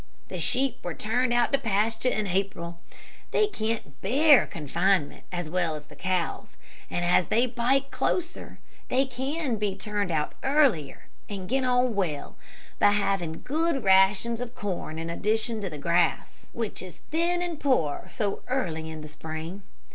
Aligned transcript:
The 0.29 0.39
sheep 0.39 0.79
were 0.83 0.95
turned 0.95 1.31
out 1.31 1.51
to 1.51 1.59
pasture 1.59 2.09
in 2.09 2.25
April. 2.25 2.79
They 3.29 3.45
can't 3.45 4.01
bear 4.01 4.47
confinement 4.47 5.25
as 5.31 5.47
well 5.47 5.75
as 5.75 5.85
the 5.85 5.95
cows, 5.95 6.57
and 6.89 7.05
as 7.05 7.27
they 7.27 7.45
bite 7.45 7.91
closer 7.91 8.57
they 8.87 9.05
can 9.05 9.57
be 9.57 9.75
turned 9.75 10.09
out 10.09 10.33
earlier, 10.41 11.05
and 11.29 11.47
get 11.47 11.63
on 11.65 11.93
well 11.93 12.35
by 12.79 12.93
having 12.93 13.43
good 13.43 13.83
rations 13.83 14.41
of 14.41 14.55
corn 14.55 14.97
in 14.97 15.11
addition 15.11 15.61
to 15.61 15.69
the 15.69 15.77
grass, 15.77 16.47
which 16.51 16.81
is 16.81 16.97
thin 17.11 17.43
and 17.43 17.59
poor 17.59 18.07
so 18.09 18.41
early 18.47 18.89
in 18.89 19.01
the 19.01 19.07
spring. 19.07 19.61